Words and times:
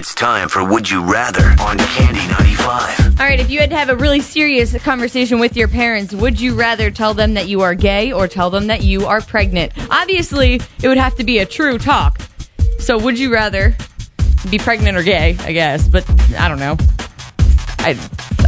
It's 0.00 0.14
time 0.14 0.48
for 0.48 0.64
Would 0.64 0.88
You 0.88 1.04
Rather 1.04 1.44
on 1.60 1.76
Candy 1.76 2.26
95. 2.26 3.20
All 3.20 3.26
right, 3.26 3.38
if 3.38 3.50
you 3.50 3.60
had 3.60 3.68
to 3.68 3.76
have 3.76 3.90
a 3.90 3.96
really 3.96 4.20
serious 4.20 4.74
conversation 4.82 5.38
with 5.38 5.58
your 5.58 5.68
parents, 5.68 6.14
would 6.14 6.40
you 6.40 6.54
rather 6.54 6.90
tell 6.90 7.12
them 7.12 7.34
that 7.34 7.48
you 7.48 7.60
are 7.60 7.74
gay 7.74 8.10
or 8.10 8.26
tell 8.26 8.48
them 8.48 8.68
that 8.68 8.82
you 8.82 9.04
are 9.04 9.20
pregnant? 9.20 9.72
Obviously, 9.90 10.54
it 10.82 10.88
would 10.88 10.96
have 10.96 11.16
to 11.16 11.24
be 11.24 11.40
a 11.40 11.44
true 11.44 11.76
talk. 11.76 12.18
So, 12.78 12.98
would 12.98 13.18
you 13.18 13.30
rather 13.30 13.76
be 14.50 14.56
pregnant 14.56 14.96
or 14.96 15.02
gay? 15.02 15.36
I 15.40 15.52
guess, 15.52 15.86
but 15.86 16.08
I 16.38 16.48
don't 16.48 16.58
know. 16.58 16.78
I 17.80 17.92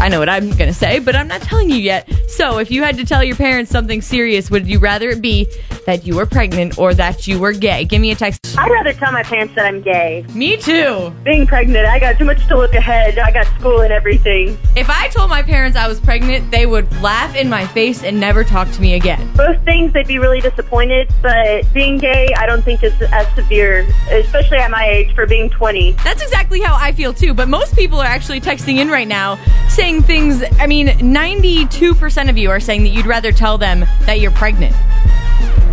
I 0.03 0.09
know 0.09 0.19
what 0.19 0.29
I'm 0.29 0.51
going 0.51 0.67
to 0.67 0.75
say, 0.75 0.99
but 0.99 1.15
I'm 1.15 1.29
not 1.29 1.43
telling 1.43 1.71
you 1.71 1.77
yet. 1.77 2.13
So, 2.27 2.59
if 2.59 2.73
you 2.73 2.83
had 2.83 2.97
to 2.97 3.05
tell 3.05 3.23
your 3.23 3.37
parents 3.37 3.71
something 3.71 4.03
serious, 4.03 4.51
would 4.51 4.67
you 4.67 4.81
rather 4.81 5.11
it 5.11 5.23
be 5.23 5.47
that 5.87 6.05
you 6.05 6.17
were 6.17 6.27
pregnant 6.27 6.77
or 6.77 6.93
that 6.95 7.29
you 7.29 7.39
were 7.39 7.53
gay? 7.53 7.85
Give 7.85 8.01
me 8.01 8.11
a 8.11 8.17
text. 8.17 8.59
I'd 8.59 8.69
rather 8.69 8.93
tell 8.95 9.13
my 9.13 9.23
parents 9.23 9.55
that 9.55 9.65
I'm 9.65 9.81
gay. 9.81 10.27
Me 10.35 10.57
too. 10.57 11.15
Being 11.23 11.47
pregnant, 11.47 11.87
I 11.87 12.01
got 12.01 12.19
too 12.19 12.25
much 12.25 12.45
to 12.49 12.57
look 12.57 12.75
ahead. 12.75 13.17
I 13.17 13.31
got 13.31 13.47
school 13.61 13.83
and 13.83 13.93
everything. 13.93 14.59
If 14.75 14.91
I 14.91 15.07
told 15.09 15.31
my 15.31 15.41
parents 15.41 15.77
I 15.77 15.87
was 15.87 16.01
pregnant, 16.01 16.51
they 16.51 16.67
would 16.67 16.93
laugh 17.01 17.37
in 17.37 17.49
my 17.49 17.65
face 17.69 18.03
and 18.03 18.19
never 18.19 18.43
talk 18.43 18.73
to 18.73 18.81
me 18.81 18.95
again. 18.95 19.33
Both 19.37 19.65
things, 19.65 19.93
they'd 19.93 20.09
be 20.09 20.19
really 20.19 20.41
disappointed, 20.41 21.13
but 21.23 21.73
being 21.73 21.99
gay, 21.99 22.35
I 22.37 22.47
don't 22.47 22.65
think 22.65 22.83
is 22.83 23.01
as 23.03 23.33
severe, 23.37 23.87
especially 24.11 24.59
at 24.59 24.71
my 24.73 24.85
age 24.85 25.15
for 25.15 25.27
being 25.27 25.49
20. 25.49 25.93
That's 26.03 26.23
exactly 26.23 26.61
how 26.61 26.75
I 26.75 26.91
feel 26.91 27.15
too, 27.15 27.35
but 27.35 27.49
most 27.49 27.77
people 27.77 28.01
are 28.01 28.07
actually 28.07 28.41
texting 28.41 28.79
in 28.79 28.89
right 28.89 29.07
now 29.07 29.39
saying 29.69 29.92
things. 30.01 30.43
I 30.59 30.67
mean, 30.67 30.87
92% 30.87 32.31
of 32.31 32.39
you 32.39 32.51
are 32.51 32.61
saying 32.61 32.85
that 32.85 32.91
you'd 32.91 33.07
rather 33.07 33.33
tell 33.33 33.59
them 33.59 33.81
that 34.07 34.21
you're 34.21 34.31
pregnant. 34.31 34.75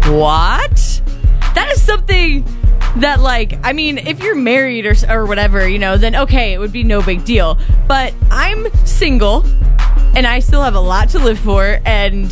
What? 0.08 1.02
That 1.56 1.72
is 1.72 1.82
something 1.82 2.44
that, 2.98 3.20
like, 3.22 3.60
I 3.64 3.74
mean, 3.74 4.00
if 4.00 4.22
you're 4.22 4.36
married 4.36 4.86
or, 4.86 4.96
or 5.08 5.26
whatever, 5.28 5.68
you 5.68 5.80
know, 5.80 5.98
then 5.98 6.16
okay, 6.16 6.54
it 6.54 6.58
would 6.58 6.72
be 6.72 6.84
no 6.84 7.02
big 7.02 7.24
deal. 7.24 7.58
But 7.88 8.14
I'm 8.32 8.68
single 8.86 9.46
and 10.16 10.26
I 10.26 10.40
still 10.40 10.64
have 10.64 10.76
a 10.76 10.82
lot 10.82 11.10
to 11.10 11.20
live 11.20 11.40
for, 11.40 11.80
and 11.86 12.26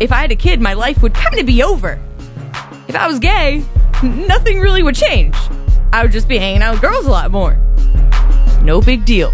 if 0.00 0.12
I 0.12 0.16
had 0.20 0.30
a 0.30 0.36
kid, 0.36 0.60
my 0.60 0.74
life 0.74 1.02
would 1.02 1.12
kind 1.12 1.38
of 1.38 1.46
be 1.46 1.62
over. 1.62 2.00
If 2.88 2.94
I 2.94 3.08
was 3.08 3.18
gay, 3.18 3.64
nothing 4.02 4.60
really 4.60 4.82
would 4.82 4.94
change. 4.94 5.34
I 5.92 6.02
would 6.02 6.12
just 6.12 6.28
be 6.28 6.38
hanging 6.38 6.62
out 6.62 6.72
with 6.72 6.82
girls 6.82 7.06
a 7.06 7.10
lot 7.10 7.30
more. 7.30 7.58
No 8.62 8.80
big 8.80 9.04
deal. 9.04 9.32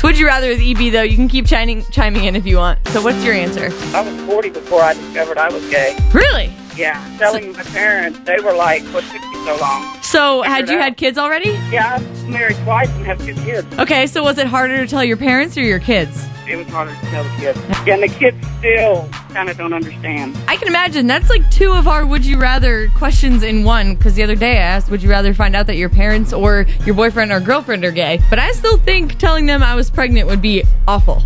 So, 0.00 0.08
would 0.08 0.18
you 0.18 0.24
rather 0.26 0.48
with 0.48 0.62
EB 0.62 0.90
though? 0.94 1.02
You 1.02 1.14
can 1.14 1.28
keep 1.28 1.44
chiming, 1.44 1.84
chiming 1.90 2.24
in 2.24 2.34
if 2.34 2.46
you 2.46 2.56
want. 2.56 2.78
So, 2.88 3.02
what's 3.02 3.22
your 3.22 3.34
answer? 3.34 3.68
I 3.94 4.00
was 4.00 4.18
40 4.22 4.48
before 4.48 4.80
I 4.80 4.94
discovered 4.94 5.36
I 5.36 5.52
was 5.52 5.68
gay. 5.68 5.94
Really? 6.14 6.50
Yeah. 6.74 7.04
Telling 7.18 7.52
my 7.52 7.64
parents, 7.64 8.18
they 8.20 8.40
were 8.40 8.54
like, 8.54 8.82
what 8.94 9.04
took 9.04 9.20
you 9.20 9.44
so 9.44 9.58
long? 9.60 10.00
So, 10.00 10.40
had 10.40 10.70
you 10.70 10.76
out. 10.76 10.84
had 10.84 10.96
kids 10.96 11.18
already? 11.18 11.50
Yeah, 11.70 11.96
I'm 11.96 12.30
married 12.30 12.56
twice 12.64 12.88
and 12.92 13.04
have 13.04 13.18
two 13.18 13.34
kids. 13.34 13.66
Okay, 13.78 14.06
so 14.06 14.22
was 14.22 14.38
it 14.38 14.46
harder 14.46 14.78
to 14.78 14.86
tell 14.86 15.04
your 15.04 15.18
parents 15.18 15.58
or 15.58 15.60
your 15.60 15.80
kids? 15.80 16.26
It 16.48 16.56
was 16.56 16.66
harder 16.68 16.94
to 16.94 17.06
tell 17.08 17.22
the 17.22 17.36
kids. 17.36 17.58
And 17.86 18.02
the 18.02 18.08
kids 18.08 18.38
still 18.56 19.06
kind 19.30 19.48
of 19.48 19.56
don't 19.56 19.72
understand. 19.72 20.36
I 20.48 20.56
can 20.56 20.68
imagine 20.68 21.06
that's 21.06 21.30
like 21.30 21.48
two 21.50 21.72
of 21.72 21.88
our 21.88 22.04
would 22.06 22.24
you 22.24 22.38
rather 22.38 22.88
questions 22.88 23.42
in 23.42 23.64
one. 23.64 23.94
Because 23.94 24.14
the 24.14 24.22
other 24.22 24.36
day 24.36 24.58
I 24.58 24.62
asked, 24.62 24.90
would 24.90 25.02
you 25.02 25.10
rather 25.10 25.34
find 25.34 25.56
out 25.56 25.66
that 25.66 25.76
your 25.76 25.88
parents 25.88 26.32
or 26.32 26.66
your 26.84 26.94
boyfriend 26.94 27.32
or 27.32 27.40
girlfriend 27.40 27.84
are 27.84 27.92
gay? 27.92 28.20
But 28.28 28.38
I 28.38 28.52
still 28.52 28.78
think 28.78 29.18
telling 29.18 29.46
them 29.46 29.62
I 29.62 29.74
was 29.74 29.90
pregnant 29.90 30.28
would 30.28 30.42
be 30.42 30.64
awful. 30.86 31.22